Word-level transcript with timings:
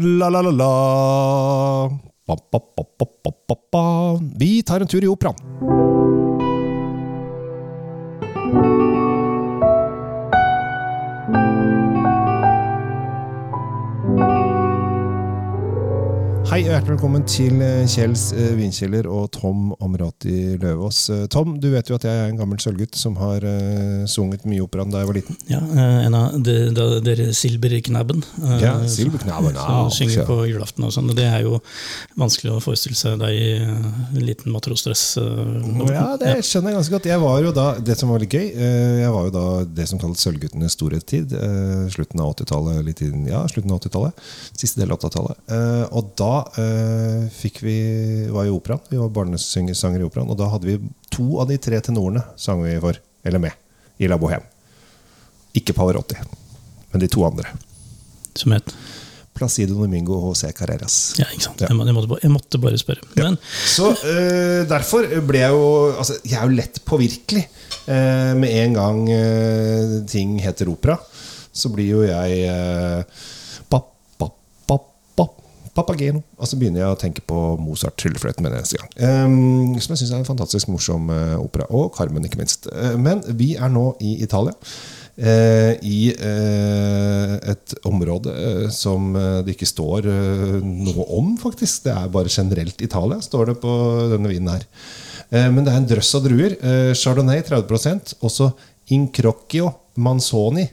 La, 0.00 0.28
la, 0.30 0.40
la, 0.42 0.52
la. 0.52 1.88
Ba, 2.24 2.36
ba, 2.52 2.58
ba, 2.76 2.84
ba, 2.98 3.06
ba, 3.24 3.30
ba, 3.48 3.56
ba. 3.72 3.82
Vi 4.38 4.62
tar 4.62 4.80
en 4.82 4.86
tur 4.86 5.02
i 5.02 5.10
operaen. 5.10 5.77
Hei 16.48 16.62
og 16.64 16.70
hjertelig 16.70 16.94
velkommen 16.94 17.24
til 17.28 17.58
eh, 17.60 17.82
Kjells 17.92 18.22
eh, 18.32 18.54
vinkjeller 18.56 19.04
og 19.12 19.26
Tom 19.34 19.66
Amrati 19.84 20.54
Løvaas. 20.56 21.02
Eh, 21.12 21.26
Tom, 21.28 21.58
du 21.60 21.66
vet 21.74 21.90
jo 21.90 21.96
at 21.98 22.06
jeg 22.08 22.20
er 22.22 22.30
en 22.30 22.38
gammel 22.40 22.56
sølvgutt 22.62 22.96
som 22.96 23.18
har 23.20 23.44
sunget 24.08 24.46
mye 24.48 24.62
operaen 24.64 24.88
da 24.88 25.02
jeg 25.02 25.10
var 25.10 25.18
liten. 25.18 25.36
Ja, 25.52 25.58
en 26.06 26.16
av 26.16 26.38
de, 26.40 26.54
de, 26.72 26.86
dere 27.04 27.26
Silberknabben. 27.36 28.22
Ja, 28.62 28.72
Silberknabben, 28.88 29.58
Som 29.60 29.90
synger 29.92 30.24
på 30.30 30.38
julaften 30.48 30.86
og 30.88 30.94
sånn. 30.96 31.12
Det 31.18 31.26
er 31.28 31.44
jo 31.44 31.58
vanskelig 32.18 32.54
å 32.56 32.62
forestille 32.64 32.96
seg 32.96 33.20
deg 33.20 33.36
i 33.36 33.50
en 33.60 34.24
liten 34.24 34.48
matrosdress. 34.54 35.04
Ja, 35.20 36.06
det 36.22 36.32
skjønner 36.48 36.72
jeg 36.72 36.78
ganske 36.80 36.96
godt. 36.96 37.10
Jeg 37.12 37.24
var 37.26 37.44
jo 37.44 37.52
da, 37.60 37.66
Det 37.90 37.98
som 38.00 38.14
var 38.14 38.24
litt 38.24 38.38
gøy, 38.38 38.48
jeg 39.04 39.12
var 39.18 39.28
jo 39.28 39.34
da 39.36 39.44
det 39.82 39.88
som 39.92 40.00
kalles 40.00 40.24
Sølvguttenes 40.24 40.78
storhetstid. 40.80 41.36
Slutten 41.92 42.24
av 42.24 42.32
80-tallet. 42.38 42.80
litt 42.88 43.04
inn- 43.04 43.28
Ja, 43.28 43.44
slutten 43.52 43.76
av 43.76 43.82
80-tallet. 43.84 44.26
Siste 44.56 44.80
del 44.80 44.96
av 44.96 45.02
80-tallet. 45.04 45.44
Eh, 45.52 45.84
Og 45.98 46.12
da 46.16 46.37
eh, 46.60 47.24
fikk 47.34 47.62
vi 47.64 47.76
var 48.32 48.46
i 48.48 48.52
operaen. 48.54 48.82
Vi 48.90 48.98
var 49.00 49.10
barnesanger 49.14 50.00
i 50.00 50.06
operaen. 50.06 50.30
Og 50.32 50.38
da 50.40 50.48
hadde 50.52 50.68
vi 50.70 50.78
to 51.14 51.38
av 51.42 51.48
de 51.50 51.58
tre 51.62 51.80
tenorene 51.84 52.22
sang 52.38 52.62
vi 52.64 52.76
for, 52.82 52.98
eller 53.26 53.42
med, 53.42 53.56
i 53.98 54.08
La 54.10 54.18
Bohème. 54.20 54.44
Ikke 55.58 55.74
Pavarotti, 55.74 56.18
men 56.92 57.02
de 57.02 57.08
to 57.10 57.24
andre. 57.26 57.50
Som 58.38 58.52
het 58.54 58.70
Placido 59.38 59.76
Domingo 59.78 60.16
og 60.18 60.32
José 60.32 60.50
Carreras. 60.54 61.14
Ja, 61.18 61.26
ikke 61.30 61.44
sant. 61.46 61.60
Ja. 61.62 61.68
Jeg, 61.70 61.78
måtte, 61.78 62.08
bare- 62.10 62.22
jeg 62.24 62.32
måtte 62.34 62.58
bare 62.62 62.78
spørre. 62.80 63.06
Men 63.16 63.36
Så 63.70 63.92
eh, 64.02 64.64
derfor 64.70 65.06
ble 65.28 65.38
jeg 65.44 65.54
jo 65.54 65.68
altså, 65.94 66.16
Jeg 66.26 66.38
er 66.40 66.48
jo 66.50 66.56
lett 66.58 66.80
påvirkelig. 66.86 67.44
Eh, 67.88 68.32
med 68.38 68.50
en 68.64 68.74
gang 68.76 68.98
eh, 69.14 69.94
ting 70.10 70.34
heter 70.42 70.68
opera, 70.72 70.98
så 71.54 71.70
blir 71.72 71.86
jo 71.94 72.02
jeg 72.04 72.42
eh, 72.50 73.22
Papageno. 75.78 76.22
Og 76.38 76.50
så 76.50 76.58
begynner 76.58 76.82
jeg 76.82 76.94
å 76.94 76.98
tenke 76.98 77.22
på 77.22 77.38
Mozart 77.62 77.98
tryllefløyten 78.00 78.42
med 78.42 78.52
en 78.52 78.60
eneste 78.60 78.80
gang. 78.80 78.92
Um, 78.98 79.76
som 79.78 79.94
jeg 79.94 80.02
syns 80.02 80.12
er 80.12 80.22
en 80.22 80.28
fantastisk 80.28 80.70
morsom 80.72 81.10
eh, 81.14 81.34
opera. 81.38 81.68
Og 81.74 81.92
Carmen, 81.94 82.24
ikke 82.26 82.40
minst. 82.40 82.66
Eh, 82.72 82.96
men 82.98 83.22
vi 83.38 83.52
er 83.56 83.70
nå 83.70 83.92
i 84.02 84.16
Italia. 84.24 84.56
Uh, 85.18 85.74
I 85.82 86.12
uh, 86.14 87.32
et 87.50 87.72
område 87.90 88.30
uh, 88.30 88.68
som 88.70 89.16
det 89.42 89.56
ikke 89.56 89.66
står 89.66 90.06
noe 90.62 91.06
om, 91.18 91.32
faktisk. 91.40 91.88
Det 91.88 91.94
er 91.94 92.12
bare 92.14 92.30
generelt 92.30 92.82
Italia, 92.84 93.18
står 93.22 93.52
det 93.52 93.58
på 93.62 93.74
denne 94.14 94.30
vinen 94.30 94.54
her. 94.54 94.66
Men 95.28 95.60
det 95.60 95.72
er 95.74 95.82
en 95.82 95.88
drøss 95.90 96.14
av 96.16 96.22
druer. 96.24 96.54
Chardonnay 96.96 97.42
30 97.44 98.14
også 98.24 98.46
Incrocchio 98.96 99.68
Manzoni 100.00 100.64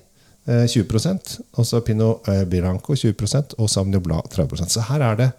eh, 0.48 0.66
20% 0.70 1.38
også 1.62 1.82
Pinot 1.86 2.28
eh, 2.32 2.44
Bianco 2.50 2.96
20 2.96 3.56
og 3.58 3.70
Sauvignon 3.70 4.04
Blanc 4.04 4.30
30% 4.34 4.74
Så 4.74 4.86
her 4.90 5.04
er 5.06 5.20
det 5.20 5.30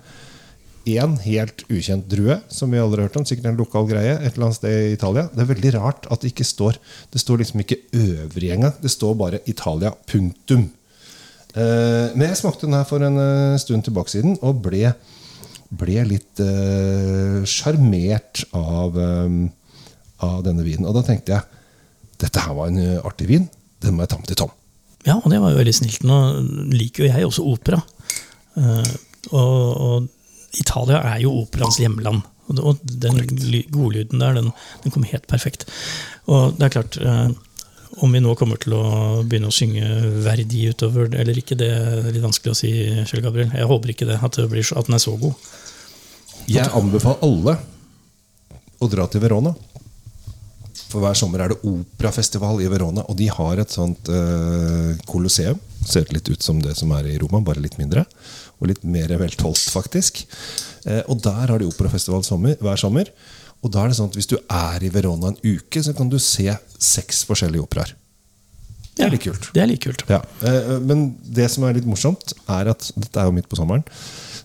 én 0.87 1.17
helt 1.25 1.65
ukjent 1.67 2.07
drue, 2.07 2.37
som 2.47 2.71
vi 2.71 2.79
aldri 2.79 3.03
har 3.03 3.09
hørt 3.09 3.17
om. 3.19 3.25
Sikkert 3.27 3.49
en 3.51 3.59
lokal 3.59 3.89
greie 3.91 4.13
et 4.21 4.37
eller 4.37 4.47
annet 4.47 4.59
sted 4.61 4.75
i 4.85 4.93
Italia. 4.95 5.25
Det 5.33 5.43
er 5.43 5.49
veldig 5.49 5.73
rart 5.75 6.07
at 6.15 6.23
det 6.23 6.31
ikke 6.31 6.47
står 6.47 6.79
Det 7.11 7.19
står 7.19 7.41
liksom 7.43 7.63
ikke 7.65 7.81
øvrig 7.99 8.53
engang. 8.55 8.75
Det 8.79 8.93
står 8.93 9.17
bare 9.19 9.41
Italia. 9.51 9.91
Punktum. 10.07 10.69
Eh, 11.57 12.15
men 12.15 12.29
jeg 12.29 12.39
smakte 12.39 12.69
den 12.69 12.79
her 12.79 12.87
for 12.87 13.03
en 13.03 13.19
stund 13.59 13.83
tilbake 13.83 14.15
siden 14.15 14.39
og 14.43 14.63
ble, 14.63 14.93
ble 15.75 16.05
litt 16.07 16.43
sjarmert 17.51 18.45
uh, 18.53 18.61
av, 18.87 18.95
um, 18.95 19.41
av 20.23 20.45
denne 20.47 20.63
vinen. 20.63 20.87
Og 20.87 20.95
da 20.95 21.03
tenkte 21.09 21.35
jeg 21.35 21.43
dette 22.23 22.47
her 22.47 22.55
var 22.55 22.71
en 22.71 23.03
artig 23.03 23.27
vin. 23.33 23.51
Den 23.83 23.99
må 23.99 24.07
jeg 24.07 24.15
ta 24.15 24.21
med 24.23 24.31
til 24.31 24.39
Tom. 24.45 24.55
Ja, 25.07 25.19
og 25.23 25.31
det 25.31 25.39
var 25.43 25.53
jo 25.55 25.61
veldig 25.61 25.75
snilt. 25.77 26.03
Nå 26.07 26.17
liker 26.75 27.05
jo 27.07 27.11
jeg 27.13 27.27
også 27.29 27.45
opera. 27.47 27.79
Eh, 28.59 28.93
og, 29.31 29.83
og 29.87 30.57
Italia 30.59 31.03
er 31.15 31.21
jo 31.25 31.35
operaens 31.45 31.79
hjemland. 31.83 32.25
Og, 32.47 32.79
den 32.87 33.19
ly- 33.51 33.67
godlyden 33.75 34.23
der, 34.23 34.37
den, 34.39 34.53
den 34.85 34.95
kom 34.95 35.07
helt 35.07 35.27
perfekt. 35.31 35.67
Og 36.31 36.55
det 36.59 36.69
er 36.69 36.75
klart, 36.77 36.99
eh, 37.03 37.29
om 38.03 38.13
vi 38.13 38.21
nå 38.23 38.35
kommer 38.39 38.59
til 38.63 38.75
å 38.77 38.83
begynne 39.27 39.49
å 39.51 39.55
synge 39.55 39.87
Verdi 40.27 40.67
utover, 40.71 41.09
eller 41.17 41.39
ikke, 41.41 41.57
det 41.59 41.71
er 41.73 42.11
litt 42.13 42.23
vanskelig 42.25 42.53
å 42.53 42.59
si, 42.59 42.73
Kjell 43.09 43.23
Gabriel. 43.25 43.55
Jeg 43.57 43.71
håper 43.71 43.95
ikke 43.95 44.09
det, 44.11 44.19
at, 44.23 44.37
det 44.39 44.51
blir, 44.53 44.67
at 44.77 44.91
den 44.91 44.99
er 44.99 45.03
så 45.03 45.15
god. 45.23 45.39
Jeg 46.51 46.71
anbefaler 46.77 47.25
alle 47.27 47.57
å 48.85 48.91
dra 48.93 49.07
til 49.11 49.23
Verona. 49.25 49.55
For 50.91 51.03
hver 51.03 51.17
sommer 51.19 51.43
er 51.43 51.53
det 51.53 51.63
operafestival 51.67 52.61
i 52.63 52.69
Verona, 52.71 53.05
og 53.09 53.17
de 53.19 53.27
har 53.33 53.61
et 53.61 53.73
sånt 53.73 54.11
eh, 54.13 54.93
kolosseum. 55.09 55.59
Ser 55.87 56.09
litt 56.15 56.29
ut 56.29 56.43
som 56.43 56.61
det 56.63 56.77
som 56.79 56.93
er 56.97 57.09
i 57.11 57.19
Roma, 57.23 57.41
bare 57.45 57.63
litt 57.65 57.79
mindre. 57.81 58.05
Og 58.61 58.71
litt 58.71 58.85
mer 58.87 59.13
veltholdt, 59.21 59.67
faktisk. 59.73 60.25
Eh, 60.87 61.03
og 61.11 61.21
der 61.25 61.53
har 61.53 61.59
de 61.61 61.69
operafestival 61.69 62.25
sommer, 62.27 62.57
hver 62.63 62.81
sommer. 62.81 63.11
Og 63.65 63.73
da 63.73 63.83
er 63.83 63.91
det 63.91 63.99
sånn 63.99 64.11
at 64.13 64.19
hvis 64.19 64.31
du 64.31 64.37
er 64.39 64.85
i 64.85 64.93
Verona 64.93 65.33
en 65.33 65.41
uke, 65.43 65.83
så 65.83 65.95
kan 65.97 66.11
du 66.13 66.19
se 66.23 66.49
seks 66.79 67.25
forskjellige 67.29 67.65
operaer. 67.67 67.97
Det 68.97 69.05
er 69.05 69.13
litt 69.13 69.27
kult. 69.27 69.51
Det 69.53 69.61
er 69.61 69.69
litt 69.69 69.83
kult. 69.85 70.07
Ja, 70.09 70.23
eh, 70.47 70.77
Men 70.81 71.09
det 71.21 71.51
som 71.53 71.67
er 71.67 71.77
litt 71.77 71.89
morsomt, 71.89 72.33
er 72.49 72.73
at 72.73 72.91
dette 72.97 73.21
er 73.21 73.29
jo 73.29 73.35
midt 73.37 73.49
på 73.51 73.59
sommeren. 73.59 73.85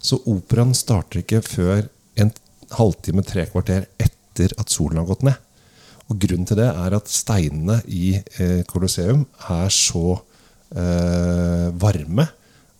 Så 0.01 0.19
operaen 0.27 0.73
starter 0.75 1.21
ikke 1.21 1.43
før 1.45 1.85
en 2.19 2.33
halvtime, 2.75 3.23
tre 3.23 3.45
kvarter 3.51 3.87
etter 4.01 4.51
at 4.59 4.73
solen 4.73 4.99
har 4.99 5.07
gått 5.07 5.23
ned. 5.27 5.37
Og 6.11 6.19
grunnen 6.19 6.47
til 6.47 6.59
det 6.59 6.67
er 6.67 6.97
at 6.97 7.09
steinene 7.11 7.79
i 7.87 8.17
eh, 8.19 8.61
Colosseum 8.67 9.23
er 9.47 9.71
så 9.71 10.17
eh, 10.75 11.67
varme 11.79 12.27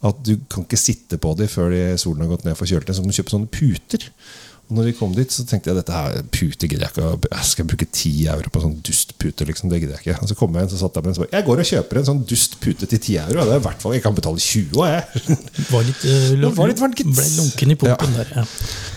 at 0.01 0.23
du 0.25 0.33
kan 0.49 0.65
ikke 0.65 0.79
sitte 0.81 1.19
på 1.21 1.33
dem 1.37 1.49
før 1.51 1.69
de, 1.71 1.81
solen 2.01 2.25
har 2.25 2.31
gått 2.33 2.47
ned 2.47 2.57
for 2.57 2.67
kjøletid. 2.69 2.97
Så 2.97 3.03
du 3.03 3.07
må 3.07 3.15
kjøpe 3.15 3.33
sånne 3.35 3.51
puter. 3.53 4.07
Når 4.71 4.85
vi 4.87 4.93
kom 4.95 5.11
dit, 5.15 5.31
så 5.33 5.43
tenkte 5.47 5.71
jeg 5.71 5.77
dette 5.81 5.95
her 5.95 6.21
pute 6.31 6.67
gidder 6.69 6.87
jeg 6.87 6.93
ikke. 6.93 7.29
Jeg 7.33 7.47
skal 7.49 7.67
bruke 7.67 7.87
ti 7.91 8.11
euro 8.31 8.51
på 8.53 8.61
sånn 8.63 8.77
dustpute. 8.87 9.47
Liksom, 9.49 9.71
det 9.71 9.81
gidder 9.81 9.97
jeg 9.97 10.05
ikke. 10.05 10.23
Og 10.23 10.29
så 10.31 10.37
kom 10.39 10.55
jeg 10.55 10.63
inn, 10.63 10.71
så 10.71 10.79
satt 10.79 10.95
jeg 10.95 11.03
med 11.03 11.11
en 11.11 11.17
sånn 11.17 11.33
Jeg 11.33 11.45
går 11.47 11.63
og 11.63 11.67
kjøper 11.71 11.99
en 11.99 12.07
sånn 12.07 12.21
dustpute 12.29 12.87
til 12.93 13.01
ti 13.03 13.17
euro. 13.19 13.43
Det 13.49 13.57
er 13.57 13.59
i 13.59 13.65
hvert 13.65 13.83
fall, 13.83 13.95
Jeg 13.97 14.05
kan 14.05 14.15
betale 14.15 14.39
20 14.45 14.79
og 14.79 14.87
jeg. 14.87 15.25
Var 15.71 15.87
litt, 15.89 16.05
Det 16.05 16.51
var 16.57 16.71
litt 16.71 16.83
varmt. 16.83 17.03
Ble 17.11 17.27
lunken 17.35 17.73
i 17.73 17.77
pumpen 17.83 18.15
der. 18.15 18.31
Ja. 18.37 18.45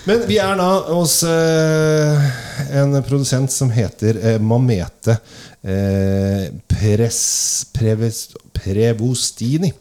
Men 0.05 0.23
vi 0.29 0.37
er 0.41 0.55
da 0.59 0.69
hos 0.93 1.17
eh, 1.27 2.29
en 2.79 2.95
produsent 3.07 3.51
som 3.51 3.71
heter 3.73 4.21
eh, 4.21 4.39
Mamete 4.39 5.17
eh, 5.65 6.47
Pres, 6.71 7.19
Preves, 7.75 8.29
Prevostini. 8.55 9.73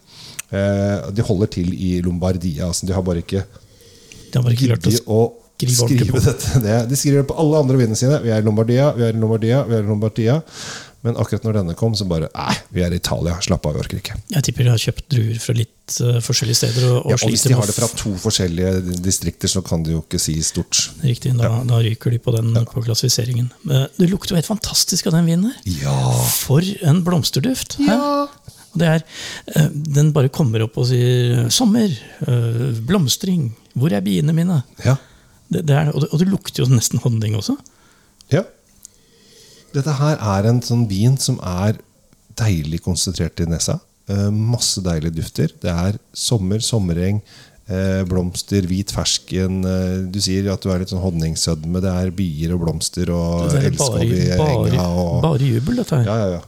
De 0.54 1.22
holder 1.26 1.48
til 1.50 1.70
i 1.74 1.96
Lombardia. 2.04 2.68
Altså, 2.68 2.86
de 2.86 2.94
har 2.94 3.02
bare 3.02 3.24
ikke 3.24 3.40
Det 3.42 4.36
har 4.36 4.44
bare 4.44 4.54
ikke 4.54 4.76
klart 4.76 5.08
å 5.10 5.22
skrive 5.72 6.04
skrive 6.04 6.24
dette. 6.28 6.62
Det, 6.64 6.78
de 6.90 6.96
skriver 6.96 7.22
det 7.22 7.28
på 7.30 7.38
alle 7.40 7.60
andre 7.64 7.78
vinene 7.80 7.96
sine. 7.98 8.18
Vi 8.24 8.32
er 8.34 8.42
i 8.42 8.44
Lombardia, 8.44 8.92
vi 8.96 9.06
er 9.06 9.14
i 9.14 9.20
Lombardia, 9.20 9.62
vi 9.68 9.78
er 9.78 9.86
i 9.86 9.88
Lombardia. 9.88 10.40
Men 11.04 11.18
akkurat 11.20 11.44
når 11.44 11.58
denne 11.58 11.74
kom, 11.76 11.92
så 11.92 12.06
bare 12.08 12.30
Nei, 12.32 12.54
vi 12.72 12.80
er 12.84 12.94
i 12.94 12.96
Italia. 12.96 13.36
Slapp 13.44 13.66
av, 13.68 13.76
vi 13.76 13.82
orker 13.82 13.98
ikke. 14.00 14.14
Jeg 14.32 14.46
tipper 14.46 14.64
de 14.64 14.72
har 14.72 14.80
kjøpt 14.80 15.04
druer 15.12 15.36
fra 15.42 15.54
litt 15.58 15.96
uh, 16.00 16.16
forskjellige 16.24 16.60
steder. 16.62 16.86
Og, 16.88 16.96
og 17.02 17.12
Ja, 17.12 17.18
og 17.18 17.34
hvis 17.34 17.44
de 17.44 17.58
har 17.58 17.68
det 17.68 17.76
fra 17.76 17.90
to 17.92 18.14
forskjellige 18.22 18.96
distrikter, 19.04 19.52
så 19.52 19.60
kan 19.66 19.84
de 19.84 19.92
jo 19.98 20.00
ikke 20.00 20.20
si 20.22 20.38
stort. 20.46 20.80
Riktig, 21.04 21.34
da, 21.36 21.50
da 21.68 21.82
ryker 21.84 22.14
de 22.14 22.22
på 22.24 22.32
den 22.38 22.56
på 22.72 22.86
klassifiseringen. 22.86 23.52
Men 23.68 23.84
Det 24.00 24.08
lukter 24.08 24.32
jo 24.32 24.40
helt 24.40 24.48
fantastisk 24.48 25.10
av 25.10 25.18
den 25.18 25.28
vinen 25.28 25.50
her. 25.52 25.60
Ja! 25.84 25.98
For 26.40 26.64
en 26.88 27.04
blomsterduft! 27.04 27.76
Ja! 27.84 28.00
Og 28.74 28.80
Det 28.80 28.88
er, 28.90 29.04
eh, 29.54 29.68
den 29.70 30.08
bare 30.16 30.32
kommer 30.34 30.64
opp 30.64 30.80
og 30.80 30.88
sier 30.88 31.46
'sommer', 31.46 31.92
eh, 32.26 32.72
'blomstring', 32.80 33.52
'hvor 33.76 33.92
er 33.92 34.00
biene 34.00 34.32
mine'? 34.32 34.62
Ja. 34.84 34.96
Det, 35.52 35.64
det 35.68 35.76
er, 35.76 35.90
og, 35.92 36.04
det, 36.04 36.10
og 36.12 36.20
det 36.22 36.28
lukter 36.30 36.64
jo 36.64 36.70
nesten 36.72 37.02
honning 37.04 37.36
også. 37.38 37.56
Ja. 38.32 38.44
Dette 39.74 39.96
her 39.98 40.20
er 40.36 40.48
en 40.48 40.62
sånn 40.64 40.86
vin 40.90 41.18
som 41.20 41.40
er 41.42 41.80
deilig 42.38 42.80
konsentrert 42.84 43.42
i 43.42 43.48
nesa. 43.50 43.80
Eh, 44.10 44.28
masse 44.30 44.82
deilige 44.84 45.18
dufter. 45.20 45.52
Det 45.62 45.72
er 45.72 45.98
sommer, 46.16 46.62
sommereng, 46.64 47.20
eh, 47.68 48.02
blomster, 48.08 48.66
hvit 48.68 48.92
fersken. 48.94 49.62
Eh, 49.64 49.98
du 50.12 50.20
sier 50.20 50.50
at 50.52 50.62
du 50.62 50.70
er 50.70 50.82
litt 50.82 50.92
sånn 50.92 51.04
honningsødme. 51.04 51.82
Det 51.84 51.92
er 51.92 52.14
bier 52.16 52.54
og 52.56 52.64
blomster 52.66 53.12
og 53.14 53.50
Det 53.50 53.62
er 53.62 53.70
i 54.04 54.26
enga. 54.36 54.88
Og, 54.88 55.22
bare 55.24 55.40
jubel, 55.40 55.80
dette 55.82 56.00
her. 56.00 56.10
ja, 56.10 56.18
ja, 56.24 56.34
ja. 56.38 56.42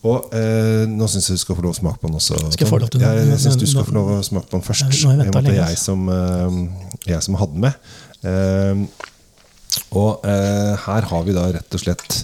Og 0.00 0.32
eh, 0.32 0.86
nå 0.88 1.06
syns 1.12 1.28
jeg 1.28 1.36
du 1.36 1.42
skal 1.42 1.58
få 1.58 1.64
lov 1.66 1.74
å 1.74 1.78
smake 1.80 2.00
på 2.00 2.08
den 2.08 2.16
også. 2.16 2.38
Skal 2.54 2.64
jeg 2.64 2.70
få 2.70 2.80
lov 2.80 2.88
til 2.92 3.02
den? 3.02 3.18
Jeg, 3.18 3.28
jeg 3.34 3.42
synes 3.42 3.58
du 3.60 3.66
skal 3.68 3.84
få 3.84 3.96
lov 3.98 4.12
å 4.14 4.18
smake 4.24 4.48
på 4.48 4.56
den 4.56 4.64
først. 4.64 4.86
Nå 4.88 5.10
har 5.10 5.24
jeg 5.26 5.34
lenge, 5.36 5.56
jeg 5.58 5.80
som, 5.80 6.06
eh, 6.14 6.60
jeg 7.10 7.26
som 7.26 7.36
hadde 7.40 7.58
den 7.58 7.66
med. 7.66 7.90
Eh, 8.30 9.08
og 10.00 10.24
eh, 10.28 10.72
her 10.86 11.08
har 11.10 11.26
vi 11.26 11.36
da 11.36 11.44
rett 11.52 11.76
og 11.76 11.82
slett 11.82 12.22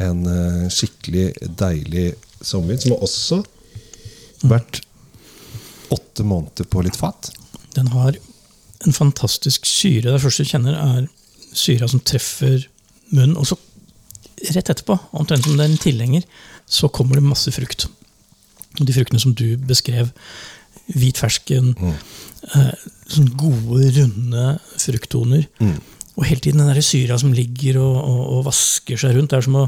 en 0.00 0.22
eh, 0.30 0.66
skikkelig 0.72 1.26
deilig 1.58 2.06
sommervin, 2.40 2.80
som 2.80 2.94
har 2.94 3.04
også 3.04 3.40
vært 4.48 4.80
åtte 5.92 6.24
måneder 6.24 6.68
på 6.70 6.84
litt 6.86 6.96
fat. 6.96 7.32
Den 7.74 7.90
har 7.94 8.16
en 8.86 8.96
fantastisk 8.96 9.66
syre. 9.68 10.14
Det 10.14 10.22
første 10.22 10.46
du 10.46 10.52
kjenner, 10.54 10.78
er 10.78 11.10
syra 11.50 11.88
som 11.90 12.00
treffer 12.06 12.62
munnen. 13.10 13.36
Og 13.36 13.50
så 13.50 13.58
rett 14.54 14.72
etterpå, 14.72 14.96
omtrent 15.12 15.44
som 15.44 15.56
det 15.56 15.66
er 15.66 15.72
en 15.72 15.82
tilhenger, 15.84 16.26
så 16.70 16.88
kommer 16.92 17.18
det 17.18 17.26
masse 17.26 17.52
frukt. 17.54 17.86
Og 18.78 18.86
de 18.86 18.94
fruktene 18.94 19.20
som 19.22 19.34
du 19.36 19.56
beskrev, 19.68 20.12
hvit 20.94 21.18
fersken, 21.20 21.74
eh, 22.54 22.74
sånne 23.10 23.34
gode, 23.38 23.90
runde 23.98 24.44
frukttoner. 24.78 25.46
Og 26.18 26.26
hele 26.26 26.42
tiden 26.42 26.60
den 26.60 26.68
der 26.68 26.82
syra 26.84 27.16
som 27.18 27.32
ligger 27.32 27.78
og, 27.80 27.96
og, 27.96 28.22
og 28.34 28.40
vasker 28.50 28.98
seg 29.00 29.14
rundt. 29.16 29.30
Det 29.30 29.38
er 29.38 29.46
som 29.46 29.56
å, 29.56 29.66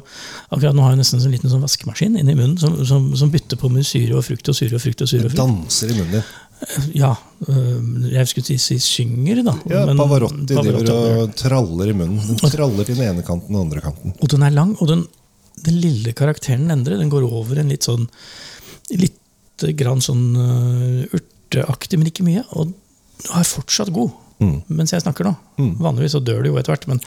akkurat 0.53 0.75
Nå 0.77 0.85
har 0.85 0.93
jeg 0.93 1.01
nesten 1.01 1.19
en 1.19 1.25
sånn 1.25 1.33
liten 1.33 1.53
sånn 1.53 1.63
vaskemaskin 1.63 2.19
inni 2.21 2.35
munnen 2.37 2.59
som, 2.61 2.75
som, 2.85 3.07
som 3.17 3.31
bytter 3.33 3.61
på 3.61 3.71
med 3.73 3.87
syre 3.89 4.19
og 4.19 4.27
frukt 4.27 4.51
og 4.51 4.59
syre 4.59 4.77
og 4.77 4.83
frukt. 4.83 5.05
og 5.05 5.09
syre 5.09 5.29
og 5.29 5.33
frukt. 5.33 5.39
Det 5.39 5.47
Danser 5.47 5.95
i 5.95 5.97
munnen 5.97 6.19
din. 6.19 6.27
Ja, 6.27 6.52
øh, 7.49 8.13
jeg 8.13 8.29
skulle 8.31 8.59
si, 8.61 8.79
synger, 8.83 9.43
da. 9.47 9.55
Ja, 9.71 9.87
men- 9.87 9.99
Pavarotti 9.99 10.55
Pavarotti, 10.55 10.85
driver 10.87 11.23
og 11.25 11.35
traller 11.37 11.91
i 11.91 11.97
munnen. 11.97 12.21
Den 12.43 12.55
traller 12.55 12.85
til 12.89 12.97
den 12.97 13.09
ene 13.09 13.25
kanten 13.27 13.55
og 13.55 13.59
den 13.59 13.67
andre 13.67 13.81
kanten. 13.85 14.15
Og 14.21 14.29
den 14.29 14.43
er 14.47 14.55
lang, 14.55 14.77
og 14.81 14.89
den, 14.89 15.07
den 15.67 15.81
lille 15.83 16.13
karakteren 16.13 16.71
endrer. 16.71 16.99
Den 16.99 17.11
går 17.13 17.27
over 17.29 17.59
en 17.63 17.73
litt 17.73 17.89
sånn 17.89 18.09
Litt 18.93 19.63
grann 19.79 20.03
sånn 20.05 20.35
uh, 20.37 21.05
urteaktig, 21.15 21.97
men 21.97 22.11
ikke 22.11 22.25
mye. 22.27 22.43
Og 22.59 22.73
er 23.33 23.47
fortsatt 23.47 23.93
god 23.95 24.11
mens 24.43 24.91
jeg 24.93 25.05
snakker 25.05 25.25
nå. 25.29 25.33
Vanligvis 25.79 26.17
så 26.17 26.21
dør 26.25 26.43
det 26.43 26.51
jo 26.51 26.57
etter 26.59 26.73
hvert, 26.75 26.87
men 26.91 27.01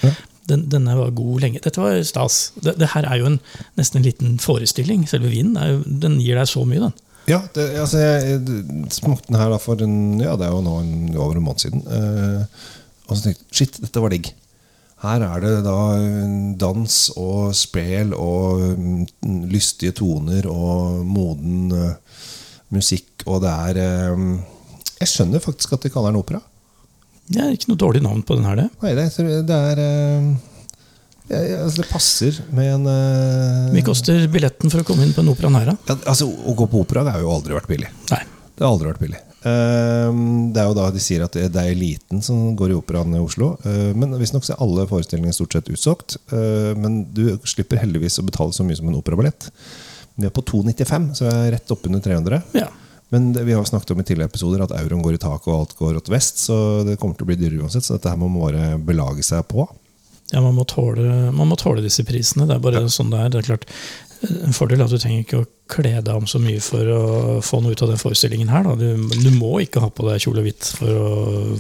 den, 0.48 0.62
denne 0.72 0.94
var 0.96 1.12
god 1.18 1.42
lenge. 1.44 1.60
Dette 1.64 1.82
var 1.82 1.98
stas. 2.08 2.52
Det, 2.64 2.78
det 2.80 2.92
her 2.94 3.08
er 3.10 3.20
jo 3.20 3.26
en, 3.32 3.40
nesten 3.80 4.00
en 4.00 4.06
liten 4.08 4.38
forestilling. 4.42 5.04
Selve 5.10 5.32
vinen 5.34 5.58
jo, 5.60 5.82
den 6.06 6.20
gir 6.24 6.40
deg 6.40 6.48
så 6.48 6.64
mye, 6.68 6.86
den. 6.88 6.96
Ja, 7.26 7.40
det, 7.56 7.64
altså 7.82 8.02
jeg 8.02 8.38
jeg 8.38 8.94
smakte 8.94 9.32
den 9.32 9.40
her 9.40 9.50
da 9.50 9.58
for 9.62 9.82
en, 9.82 10.20
ja, 10.22 10.36
det 10.38 10.46
er 10.46 10.54
jo 10.54 10.64
nå 10.66 10.80
en, 10.84 10.96
over 11.18 11.40
en 11.40 11.46
måned 11.48 11.64
siden. 11.64 11.86
Eh, 11.90 12.66
og 13.08 13.18
så 13.18 13.28
tenkte 13.28 13.42
jeg 13.42 13.60
shit, 13.60 13.80
dette 13.82 14.04
var 14.04 14.14
digg. 14.14 14.32
Her 15.06 15.26
er 15.26 15.42
det 15.44 15.54
da 15.66 15.80
dans 16.62 16.96
og 17.20 17.52
spel 17.58 18.14
og 18.16 18.64
mm, 18.80 19.44
lystige 19.52 19.94
toner 19.98 20.48
og 20.50 21.02
moden 21.06 21.74
eh, 21.76 22.24
musikk, 22.74 23.26
og 23.28 23.44
det 23.44 23.54
er 23.70 23.82
eh, 23.84 24.26
Jeg 25.02 25.12
skjønner 25.12 25.44
faktisk 25.44 25.76
at 25.76 25.86
de 25.86 25.92
kaller 25.94 26.14
den 26.14 26.22
opera. 26.22 26.42
Det 27.26 27.42
er 27.42 27.54
ikke 27.54 27.74
noe 27.74 27.82
dårlig 27.82 28.04
navn 28.06 28.22
på 28.22 28.38
den 28.38 28.46
her, 28.46 28.62
det. 28.62 28.70
Nei, 28.84 28.94
det, 28.98 29.10
det 29.50 29.62
er 29.74 29.82
eh, 29.82 30.30
ja, 31.30 31.40
ja, 31.42 31.58
altså 31.66 31.82
Det 31.84 31.90
passer 31.90 32.40
med 32.54 32.72
en 32.76 32.88
mye 33.74 33.86
koster 33.86 34.28
billetten 34.32 34.70
for 34.74 34.84
å 34.84 34.88
komme 34.88 35.06
inn 35.08 35.14
på 35.16 35.24
en 35.26 35.32
opera 35.34 35.50
næra? 35.54 35.78
ja, 35.90 35.96
altså, 36.06 36.28
Å 36.30 36.56
gå 36.58 36.68
på 36.72 36.84
opera 36.86 37.04
det 37.08 37.16
har 37.16 37.24
jo 37.26 37.32
aldri 37.34 37.56
vært 37.58 37.72
billig. 37.72 37.90
Nei. 38.12 38.22
Det 38.56 38.64
har 38.64 38.72
aldri 38.72 38.88
vært 38.94 39.02
billig. 39.04 39.22
Ehm, 39.46 40.54
Det 40.54 40.62
er 40.62 40.70
jo 40.70 40.76
da 40.78 40.86
de 40.94 41.02
sier 41.04 41.24
at 41.26 41.34
det 41.36 41.50
er 41.60 41.72
eliten 41.74 42.22
som 42.24 42.56
går 42.58 42.72
i 42.72 42.78
operaen 42.78 43.16
i 43.18 43.20
Oslo. 43.24 43.58
Eh, 43.66 43.92
Men 43.94 44.16
visstnok 44.20 44.48
er 44.50 44.62
alle 44.64 44.88
forestillingene 44.88 45.34
stort 45.36 45.54
sett 45.58 45.70
utsolgt. 45.74 46.18
Eh, 46.32 46.74
Men 46.78 47.04
du 47.14 47.38
slipper 47.44 47.78
heldigvis 47.82 48.20
å 48.22 48.26
betale 48.26 48.54
så 48.56 48.64
mye 48.64 48.78
som 48.78 48.88
en 48.88 48.96
operaballett. 49.02 49.50
Vi 50.18 50.26
er 50.26 50.32
på 50.32 50.42
295, 50.46 51.12
så 51.18 51.26
jeg 51.28 51.34
er 51.34 51.52
rett 51.58 51.72
oppunder 51.76 52.00
300. 52.02 52.44
Ja. 52.54 52.70
Men 53.12 53.34
det, 53.34 53.44
vi 53.46 53.54
har 53.54 53.64
snakket 53.68 53.92
om 53.92 54.00
i 54.00 54.04
tidligere 54.04 54.32
episoder 54.32 54.64
at 54.64 54.72
euroen 54.72 55.04
går 55.04 55.14
i 55.14 55.22
taket 55.22 55.48
og 55.52 55.60
alt 55.60 55.76
går 55.78 55.98
åt 56.00 56.08
vest, 56.10 56.40
så 56.48 56.84
det 56.88 56.98
kommer 56.98 57.16
til 57.18 57.26
å 57.28 57.30
bli 57.30 57.36
dyrere 57.36 57.62
uansett. 57.68 57.84
Så 57.86 57.98
dette 58.00 58.10
her 58.10 58.18
må 58.18 58.30
man 58.32 58.42
bare 58.48 58.78
belage 58.80 59.24
seg 59.24 59.44
på. 59.52 59.68
Ja, 60.34 60.42
man 60.42 60.56
må, 60.58 60.66
tåle, 60.66 61.32
man 61.36 61.50
må 61.52 61.58
tåle 61.60 61.84
disse 61.86 62.04
prisene. 62.08 62.48
Det 62.50 62.56
er 62.58 62.64
bare 62.64 62.88
sånn 62.90 63.12
det 63.14 63.20
er. 63.22 63.30
Det 63.34 63.42
er 63.44 63.50
klart, 63.52 63.68
En 64.26 64.56
fordel 64.58 64.80
er 64.80 64.88
at 64.88 64.94
du 64.96 64.98
trenger 64.98 65.22
ikke 65.22 65.42
å 65.44 65.48
kle 65.70 65.92
deg 66.00 66.16
om 66.16 66.26
så 66.30 66.40
mye 66.42 66.62
for 66.64 66.90
å 66.90 67.04
få 67.46 67.60
noe 67.62 67.76
ut 67.76 67.84
av 67.86 67.92
den 67.92 68.02
forestillingen 68.02 68.50
her. 68.50 68.72
Du, 68.80 68.88
du 69.22 69.30
må 69.36 69.60
ikke 69.62 69.84
ha 69.84 69.92
på 69.94 70.08
deg 70.08 70.24
kjole 70.24 70.42
og 70.42 70.48
hvitt 70.50 70.72
for 70.80 70.90
å, 70.90 71.12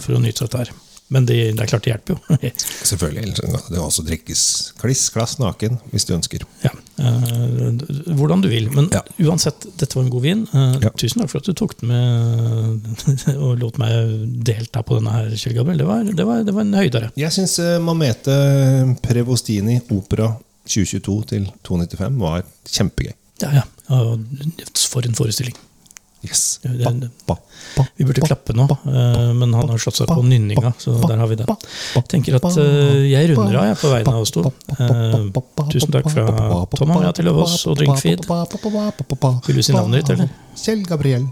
for 0.01 0.17
å 0.17 0.23
nyte 0.23 0.47
dette 0.47 0.63
her. 0.63 0.73
Men 1.13 1.27
det, 1.29 1.37
det 1.53 1.61
er 1.61 1.69
klart 1.69 1.85
det 1.85 1.93
hjelper 1.93 2.15
jo. 2.15 2.39
Selvfølgelig. 2.89 3.35
Det 3.37 3.45
kan 3.67 3.83
også 3.83 4.05
drikkes 4.07 4.43
kliss 4.81 5.05
klass 5.13 5.37
naken 5.41 5.77
hvis 5.93 6.09
du 6.09 6.15
ønsker. 6.17 6.47
ja. 6.65 6.73
Eh, 6.99 8.13
hvordan 8.15 8.41
du 8.41 8.47
vil. 8.51 8.69
Men 8.71 8.89
Ja. 8.93 9.01
uansett, 9.27 9.65
dette 9.77 9.95
var 9.97 10.03
en 10.05 10.09
god 10.13 10.21
vin. 10.23 10.47
Uh, 10.53 10.77
Ja. 10.81 10.89
Tusen 10.95 11.21
takk 11.21 11.29
for 11.29 11.39
at 11.43 11.45
du 11.49 11.53
tok 11.53 11.75
den 11.81 11.89
med 11.89 13.35
og 13.43 13.59
lot 13.59 13.77
meg 13.81 14.43
delta 14.45 14.81
på 14.83 14.99
denne 14.99 15.11
her, 15.15 15.29
Kjell 15.35 15.55
Gabriel. 15.57 15.77
Det 15.83 15.87
var, 15.87 16.03
det 16.03 16.25
var, 16.25 16.43
det 16.43 16.53
var 16.55 16.61
en 16.67 16.73
høydere. 16.73 17.11
Jeg 17.19 17.31
syns 17.35 17.59
Mamete 17.81 18.95
Prevostini 19.01 19.79
Opera 19.91 20.33
2022 20.65 21.25
til 21.29 21.47
295 21.63 22.19
var 22.19 22.43
kjempegøy. 22.65 23.13
Ja, 23.43 23.51
ja. 23.61 23.63
For 24.89 25.05
en 25.05 25.13
forestilling. 25.17 25.55
Yes. 26.21 26.59
Ba, 26.63 26.91
ba, 27.27 27.35
ba, 27.77 27.85
Vi 27.95 28.05
burde 28.07 28.21
klappe 28.25 28.53
nå, 28.57 28.63
eh, 28.65 29.33
men 29.37 29.53
han 29.53 29.69
har 29.69 29.77
slått 29.77 29.99
seg 29.99 30.09
på 30.09 30.23
nynninga, 30.25 30.71
så 30.81 30.95
der 31.07 31.17
har 31.21 31.27
vi 31.29 31.35
det. 31.37 31.45
Jeg 31.93 32.07
tenker 32.09 32.39
at 32.39 32.47
eh, 32.57 33.03
jeg 33.11 33.29
runder 33.35 33.59
av 33.61 33.67
jeg 33.69 33.77
på 33.83 33.91
vegne 33.93 34.15
av 34.15 34.25
oss 34.25 34.33
to. 34.33 34.41
Eh, 34.79 35.29
Tusen 35.69 35.93
takk 35.93 36.09
fra 36.09 36.25
Tom 36.79 36.95
Andrea 36.97 37.13
til 37.13 37.29
Løvaas 37.29 37.59
og 37.69 37.77
Drinkfeed. 37.77 38.25
Vil 39.45 39.61
du 39.61 39.61
si 39.61 39.73
navnet 39.77 40.01
ditt, 40.01 40.15
eller? 40.17 40.33
Kjell 40.57 40.81
Gabriel. 40.89 41.29